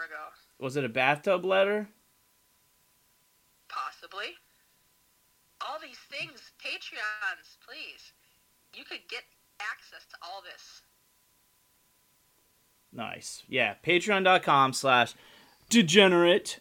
was 0.59 0.77
it 0.77 0.85
a 0.85 0.89
bathtub 0.89 1.45
letter? 1.45 1.89
Possibly. 3.69 4.35
All 5.61 5.79
these 5.81 5.99
things, 6.11 6.53
Patreons, 6.63 7.59
please. 7.65 8.13
You 8.77 8.85
could 8.85 9.09
get 9.09 9.23
access 9.59 10.07
to 10.11 10.17
all 10.23 10.43
this. 10.43 10.83
Nice. 12.93 13.43
Yeah, 13.49 13.75
patreon.com 13.85 14.75
slash 14.75 15.15
degenerate 15.71 16.61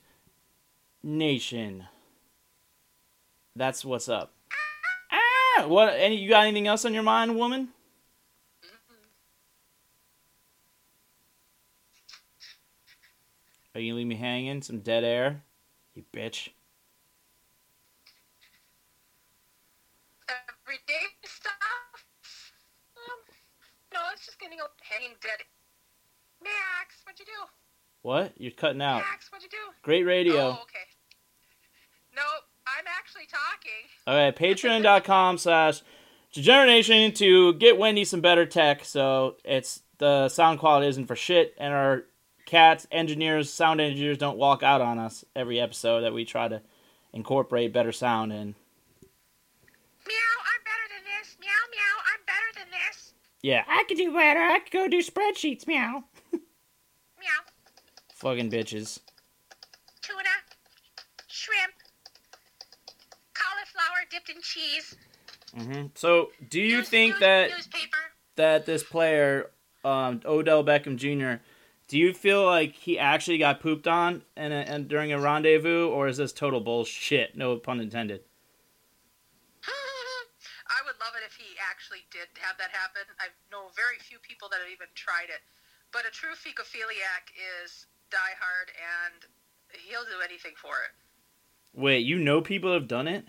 nation. 1.03 1.85
That's 3.55 3.83
what's 3.83 4.07
up. 4.07 4.33
Ah, 5.11 5.67
what? 5.67 5.93
Any? 5.97 6.15
You 6.15 6.29
got 6.29 6.45
anything 6.45 6.67
else 6.67 6.85
on 6.85 6.93
your 6.93 7.03
mind, 7.03 7.35
woman? 7.35 7.69
Are 13.73 13.81
you 13.81 13.91
gonna 13.91 13.97
leave 13.97 14.07
me 14.07 14.15
hanging? 14.15 14.61
Some 14.61 14.79
dead 14.79 15.03
air? 15.03 15.43
You 15.95 16.03
bitch. 16.13 16.47
Everyday 20.29 21.07
stuff. 21.25 21.53
Um, 22.95 23.19
no, 24.49 24.61
it's 24.61 24.61
just 24.61 24.61
getting 24.61 24.61
old, 24.61 24.69
hanging 24.81 25.15
dead. 25.21 25.41
Max, 26.43 27.01
what'd 27.03 27.19
you 27.19 27.25
do? 27.25 27.41
What? 28.01 28.33
You're 28.37 28.51
cutting 28.51 28.81
out. 28.81 28.97
Max, 28.99 29.31
what'd 29.31 29.43
you 29.43 29.49
do? 29.49 29.73
Great 29.81 30.03
radio. 30.03 30.35
Oh, 30.35 30.61
okay. 30.63 30.85
No, 32.15 32.21
I'm 32.67 32.85
actually 32.87 33.27
talking. 33.27 33.89
Okay, 34.07 34.53
patreon.com 34.53 35.37
slash 35.39 35.81
degeneration 36.33 37.13
to 37.13 37.53
get 37.53 37.77
Wendy 37.77 38.03
some 38.05 38.21
better 38.21 38.45
tech 38.45 38.83
so 38.83 39.37
it's 39.43 39.81
the 39.97 40.27
sound 40.29 40.59
quality 40.59 40.87
isn't 40.87 41.05
for 41.05 41.15
shit 41.15 41.55
and 41.57 41.73
our 41.73 42.03
cats, 42.45 42.87
engineers, 42.91 43.51
sound 43.51 43.81
engineers 43.81 44.17
don't 44.17 44.37
walk 44.37 44.61
out 44.63 44.81
on 44.81 44.99
us 44.99 45.25
every 45.35 45.59
episode 45.59 46.01
that 46.01 46.13
we 46.13 46.25
try 46.25 46.47
to 46.47 46.61
incorporate 47.13 47.73
better 47.73 47.91
sound 47.91 48.31
in. 48.31 48.55
Meow, 50.05 50.35
I'm 50.45 50.63
better 50.63 50.87
than 50.93 51.03
this. 51.05 51.37
Meow, 51.39 51.47
meow, 51.71 51.95
I'm 52.13 52.21
better 52.25 52.59
than 52.59 52.71
this. 52.71 53.13
Yeah, 53.45 53.63
I 53.67 53.83
could 53.87 53.97
do 53.97 54.11
better. 54.11 54.39
I 54.39 54.57
could 54.57 54.71
go 54.71 54.87
do 54.87 55.03
spreadsheets, 55.03 55.67
meow. 55.67 56.03
Meow. 56.33 57.41
Fucking 58.15 58.49
bitches. 58.49 58.97
Tuna, 60.01 60.23
shrimp, 61.27 61.73
cauliflower 63.35 64.03
dipped 64.09 64.31
in 64.31 64.41
cheese. 64.41 64.95
hmm 65.55 65.85
So, 65.93 66.31
do 66.49 66.59
you 66.59 66.77
news- 66.77 66.89
think 66.89 67.11
news- 67.13 67.19
that 67.19 67.49
newspaper? 67.51 67.97
that 68.35 68.65
this 68.65 68.81
player, 68.83 69.51
um, 69.83 70.21
Odell 70.25 70.63
Beckham 70.63 70.95
Jr., 70.97 71.43
do 71.87 71.99
you 71.99 72.15
feel 72.15 72.43
like 72.45 72.73
he 72.73 72.97
actually 72.97 73.37
got 73.37 73.59
pooped 73.59 73.85
on 73.87 74.23
and, 74.35 74.53
and 74.53 74.87
during 74.87 75.11
a 75.13 75.19
rendezvous, 75.19 75.87
or 75.87 76.07
is 76.07 76.17
this 76.17 76.33
total 76.33 76.61
bullshit? 76.61 77.37
No 77.37 77.57
pun 77.57 77.79
intended. 77.79 78.21
I 79.67 80.81
would 80.83 80.95
love 80.99 81.13
it 81.15 81.23
if 81.27 81.35
he 81.35 81.53
actually 81.71 82.04
did 82.15 82.31
have 82.39 82.55
that 82.57 82.71
happen. 82.71 83.03
I 83.19 83.27
know 83.51 83.67
very 83.75 83.99
few 83.99 84.19
people 84.23 84.47
that 84.49 84.63
have 84.63 84.71
even 84.71 84.87
tried 84.95 85.27
it. 85.27 85.43
But 85.91 86.07
a 86.07 86.11
true 86.11 86.31
fecophiliac 86.31 87.27
is 87.35 87.87
diehard 88.07 88.71
and 88.79 89.27
he'll 89.83 90.07
do 90.07 90.23
anything 90.23 90.53
for 90.55 90.71
it. 90.87 90.95
Wait, 91.75 92.05
you 92.07 92.17
know 92.17 92.39
people 92.39 92.71
have 92.71 92.87
done 92.87 93.07
it? 93.07 93.25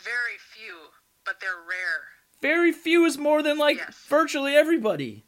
Very 0.00 0.40
few, 0.40 0.88
but 1.24 1.40
they're 1.40 1.60
rare. 1.68 2.08
Very 2.40 2.72
few 2.72 3.04
is 3.04 3.18
more 3.18 3.42
than 3.42 3.58
like 3.58 3.76
Yes. 3.76 3.96
virtually 4.08 4.56
everybody. 4.56 5.24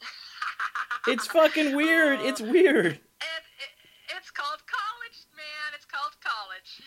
It's 1.06 1.26
fucking 1.26 1.76
weird. 1.76 2.20
It's 2.20 2.40
weird. 2.40 2.98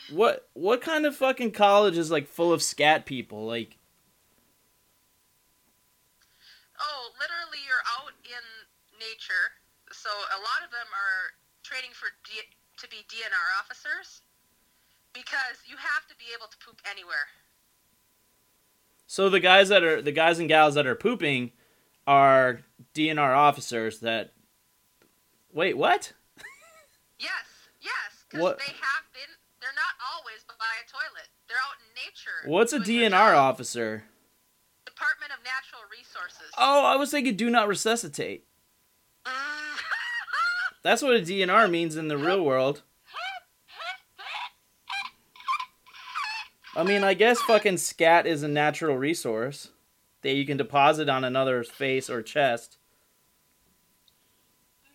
What 0.10 0.48
what 0.54 0.82
kind 0.82 1.06
of 1.06 1.16
fucking 1.16 1.52
college 1.52 1.98
is 1.98 2.10
like 2.12 2.28
full 2.28 2.54
of 2.54 2.62
scat 2.64 3.06
people? 3.06 3.46
Like 3.46 3.78
Oh, 6.80 7.10
literally, 7.20 7.60
you're 7.66 7.86
out 8.00 8.14
in 8.24 8.44
nature. 9.00 9.58
So 9.92 10.10
a 10.10 10.40
lot 10.40 10.62
of 10.64 10.72
them 10.72 10.88
are 10.94 11.34
training 11.64 11.92
for 11.94 12.08
D- 12.24 12.54
to 12.78 12.88
be 12.88 12.98
DNR 13.10 13.48
officers 13.60 14.22
because 15.14 15.66
you 15.66 15.76
have 15.78 16.06
to 16.08 16.16
be 16.18 16.26
able 16.38 16.48
to 16.48 16.58
poop 16.64 16.80
anywhere. 16.90 17.28
So 19.08 19.30
the 19.30 19.40
guys 19.40 19.70
that 19.70 19.84
are 19.84 20.02
the 20.02 20.12
guys 20.12 20.40
and 20.40 20.48
gals 20.48 20.76
that 20.76 20.86
are 20.86 20.96
pooping 20.96 21.52
are 22.06 22.62
DNR 22.94 23.36
officers 23.36 24.00
that. 24.00 24.32
Wait, 25.52 25.78
what? 25.78 26.14
Yes, 27.20 27.32
yes, 27.82 28.24
because 28.30 28.44
What- 28.44 28.60
they 28.60 28.66
have 28.66 29.04
been. 29.12 29.34
Always 30.14 30.44
by 30.48 30.54
a 30.54 30.86
toilet. 30.90 31.30
They're 31.48 31.58
out 31.58 31.78
in 31.80 31.94
nature. 31.96 32.50
What's 32.50 32.74
a 32.74 32.80
DNR 32.80 33.36
officer? 33.36 34.04
Department 34.86 35.32
of 35.32 35.40
Natural 35.44 35.82
Resources. 35.92 36.52
Oh, 36.58 36.86
I 36.86 36.96
was 36.96 37.12
thinking 37.12 37.36
do 37.36 37.50
not 37.50 37.68
resuscitate. 37.68 38.46
Mm. 39.26 39.32
That's 40.84 41.02
what 41.02 41.16
a 41.16 41.20
DNR 41.20 41.70
means 41.70 41.96
in 41.98 42.08
the 42.08 42.18
real 42.18 42.44
world. 42.44 42.84
I 46.78 46.84
mean, 46.84 47.04
I 47.04 47.16
guess 47.16 47.42
fucking 47.42 47.78
scat 47.78 48.28
is 48.28 48.44
a 48.44 48.48
natural 48.48 48.98
resource 48.98 49.70
that 50.22 50.36
you 50.36 50.46
can 50.46 50.58
deposit 50.58 51.10
on 51.10 51.24
another's 51.24 51.72
face 51.72 52.08
or 52.08 52.22
chest. 52.22 52.78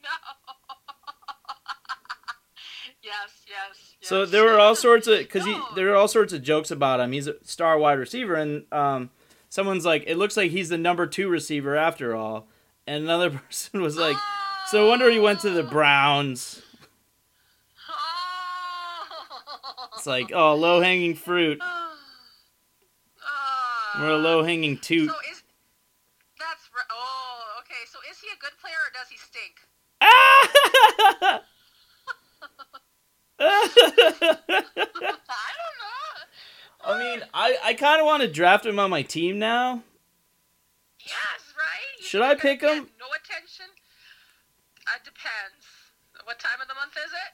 no. 0.00 0.09
yes, 3.02 3.45
yes, 3.49 3.97
yes. 4.00 4.01
So 4.12 4.26
there 4.26 4.45
were 4.45 4.59
all 4.59 4.75
sorts 4.75 5.07
of 5.07 5.21
because 5.21 5.47
there 5.75 5.87
were 5.87 5.97
all 5.97 6.07
sorts 6.07 6.35
of 6.35 6.42
jokes 6.42 6.71
about 6.71 7.00
him. 7.00 7.12
He's 7.12 7.28
a 7.28 7.37
star 7.45 7.78
wide 7.78 7.99
receiver, 7.99 8.35
and 8.35 8.71
um, 8.71 9.09
someone's 9.49 9.87
like, 9.87 10.04
it 10.07 10.19
looks 10.19 10.37
like 10.37 10.50
he's 10.50 10.69
the 10.69 10.76
number 10.76 11.07
two 11.07 11.31
receiver 11.31 11.76
after 11.76 12.14
all. 12.14 12.47
And 12.87 13.04
another 13.04 13.31
person 13.47 13.81
was 13.81 13.97
like, 13.97 14.19
so 14.66 14.85
I 14.85 14.88
wonder 14.90 15.11
he 15.11 15.19
went 15.19 15.40
to 15.40 15.49
the 15.49 15.62
Browns. 15.62 16.61
Oh. 17.88 19.88
It's 19.97 20.07
like, 20.07 20.31
oh, 20.35 20.57
low 20.57 20.83
hanging 20.83 21.14
fruit. 21.14 21.59
We're 23.99 24.11
a 24.11 24.19
low 24.19 24.45
hanging 24.45 24.76
toot. 24.76 25.09
So 25.09 25.16
is 25.31 25.42
that's 26.38 26.69
ri- 26.75 26.83
oh 26.90 27.45
okay. 27.61 27.87
So 27.90 27.99
is 28.11 28.21
he 28.21 28.28
a 28.28 28.37
good 28.38 28.52
player 28.61 28.76
or 28.76 28.92
does 28.92 29.09
he 29.09 29.16
stink? 29.16 29.54
I 33.62 35.50
don't 35.59 35.76
know. 35.78 36.85
I 36.85 36.99
mean, 36.99 37.23
I, 37.33 37.57
I 37.64 37.75
kind 37.75 38.00
of 38.00 38.07
want 38.07 38.23
to 38.23 38.28
draft 38.28 38.66
him 38.66 38.78
on 38.78 38.90
my 38.90 39.02
team 39.02 39.38
now. 39.38 39.83
Yes, 41.00 41.54
right. 41.57 42.00
You 42.00 42.07
Should 42.07 42.23
I 42.23 42.35
pick 42.35 42.61
him? 42.61 42.88
No 42.99 43.07
attention. 43.14 43.66
Uh, 44.87 44.99
depends. 45.04 45.66
What 46.25 46.38
time 46.38 46.61
of 46.61 46.69
the 46.69 46.75
month 46.75 46.92
is 46.97 47.12
it? 47.12 47.33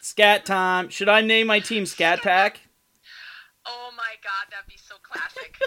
Scat 0.00 0.44
time. 0.44 0.88
Should 0.90 1.08
I 1.08 1.20
name 1.20 1.46
my 1.46 1.60
team 1.60 1.86
Scat 1.86 2.22
Pack? 2.22 2.60
Oh 3.66 3.90
my 3.96 4.14
god, 4.22 4.50
that'd 4.50 4.68
be 4.68 4.76
so 4.76 4.96
classic. 5.02 5.56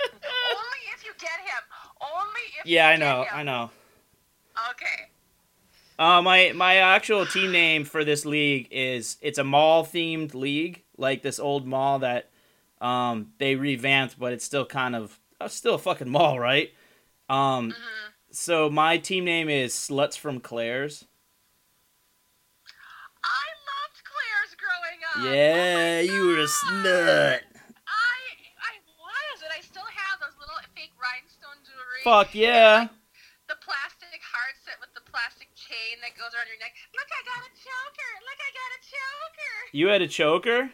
Only 0.00 0.82
if 0.94 1.04
you 1.04 1.12
get 1.20 1.38
him. 1.40 1.62
Only 2.00 2.40
if 2.60 2.66
Yeah, 2.66 2.88
I 2.88 2.96
know, 2.96 3.22
him. 3.22 3.28
I 3.32 3.42
know. 3.42 3.70
Uh, 5.98 6.20
my 6.22 6.52
my 6.54 6.76
actual 6.76 7.24
team 7.24 7.52
name 7.52 7.84
for 7.84 8.04
this 8.04 8.24
league 8.26 8.68
is 8.70 9.16
it's 9.20 9.38
a 9.38 9.44
mall 9.44 9.84
themed 9.84 10.34
league, 10.34 10.82
like 10.96 11.22
this 11.22 11.38
old 11.38 11.66
mall 11.66 12.00
that 12.00 12.30
um 12.80 13.32
they 13.38 13.54
revamped, 13.54 14.18
but 14.18 14.32
it's 14.32 14.44
still 14.44 14.66
kind 14.66 14.96
of 14.96 15.20
uh, 15.40 15.48
still 15.48 15.74
a 15.74 15.78
fucking 15.78 16.10
mall, 16.10 16.38
right? 16.38 16.72
Um, 17.28 17.70
hmm 17.70 18.04
so 18.34 18.68
my 18.68 18.98
team 18.98 19.24
name 19.24 19.48
is 19.48 19.72
Sluts 19.72 20.18
from 20.18 20.40
Claire's. 20.40 21.06
I 23.22 23.46
loved 23.62 24.02
Claire's 24.02 24.54
growing 24.58 25.00
up. 25.06 25.22
Yeah, 25.22 26.02
Oh 26.02 26.12
you 26.12 26.20
were 26.26 26.42
a 26.42 26.50
slut. 26.50 27.40
I 27.86 28.18
I 28.58 28.74
was, 28.98 29.38
and 29.38 29.52
I 29.56 29.62
still 29.62 29.86
have 29.86 30.18
those 30.18 30.34
little 30.42 30.58
fake 30.74 30.90
rhinestone 30.98 31.62
jewelry. 31.62 32.02
Fuck 32.02 32.34
yeah. 32.34 32.88
The 33.46 33.54
plastic 33.62 34.18
heart 34.26 34.58
set 34.66 34.82
with 34.82 34.90
the 34.98 35.06
that 36.00 36.14
goes 36.16 36.34
around 36.34 36.48
your 36.48 36.58
neck. 36.60 36.74
Look, 36.94 37.08
I 37.10 37.22
got 37.24 37.42
a 37.44 37.52
choker. 37.54 38.12
Look, 38.22 38.40
I 38.40 38.50
got 38.54 38.70
a 38.74 38.80
choker. 38.84 39.52
You 39.72 39.88
had 39.88 40.02
a 40.02 40.08
choker, 40.08 40.70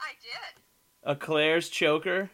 I 0.00 0.12
did. 0.22 0.62
a 1.02 1.16
Claire's 1.16 1.68
choker. 1.68 2.30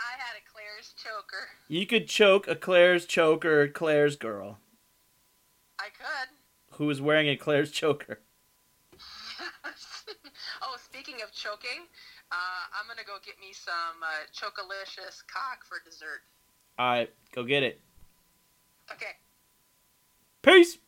I 0.00 0.12
had 0.18 0.36
a 0.36 0.44
Claire's 0.50 0.94
choker. 0.96 1.48
You 1.68 1.86
could 1.86 2.08
choke 2.08 2.46
a 2.46 2.54
Claire's 2.54 3.06
choker, 3.06 3.66
Claire's 3.68 4.16
girl, 4.16 4.58
I 5.78 5.88
could. 5.96 6.76
who 6.76 6.86
was 6.86 7.00
wearing 7.00 7.28
a 7.28 7.36
Claire's 7.36 7.72
choker. 7.72 8.20
oh, 10.62 10.76
speaking 10.84 11.16
of 11.24 11.32
choking, 11.32 11.86
uh, 12.30 12.62
I'm 12.78 12.86
gonna 12.86 13.06
go 13.06 13.16
get 13.24 13.40
me 13.40 13.52
some 13.52 14.02
uh, 14.02 14.26
chocolicious 14.32 15.22
cock 15.26 15.64
for 15.68 15.78
dessert. 15.84 16.22
All 16.78 16.86
right, 16.90 17.10
go 17.34 17.42
get 17.42 17.64
it. 17.64 17.80
Okay. 18.92 19.16
Peace. 20.42 20.78